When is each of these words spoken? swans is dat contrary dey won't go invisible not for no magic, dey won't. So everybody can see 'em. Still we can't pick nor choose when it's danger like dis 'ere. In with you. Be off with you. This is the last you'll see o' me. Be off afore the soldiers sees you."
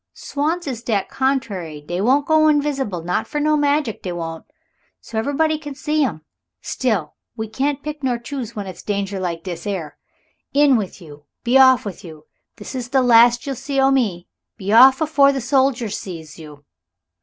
swans 0.15 0.65
is 0.65 0.81
dat 0.83 1.09
contrary 1.09 1.79
dey 1.79 2.01
won't 2.01 2.25
go 2.25 2.47
invisible 2.47 3.03
not 3.03 3.27
for 3.27 3.39
no 3.39 3.55
magic, 3.55 4.01
dey 4.01 4.11
won't. 4.11 4.43
So 4.99 5.19
everybody 5.19 5.59
can 5.59 5.75
see 5.75 6.03
'em. 6.03 6.21
Still 6.59 7.13
we 7.37 7.47
can't 7.47 7.83
pick 7.83 8.01
nor 8.01 8.17
choose 8.17 8.55
when 8.55 8.65
it's 8.65 8.81
danger 8.81 9.19
like 9.19 9.43
dis 9.43 9.67
'ere. 9.67 9.99
In 10.55 10.75
with 10.75 11.03
you. 11.03 11.25
Be 11.43 11.55
off 11.59 11.85
with 11.85 12.03
you. 12.03 12.25
This 12.55 12.73
is 12.73 12.89
the 12.89 13.03
last 13.03 13.45
you'll 13.45 13.53
see 13.55 13.79
o' 13.79 13.91
me. 13.91 14.27
Be 14.57 14.73
off 14.73 15.01
afore 15.01 15.31
the 15.31 15.39
soldiers 15.39 15.99
sees 15.99 16.39
you." 16.39 16.65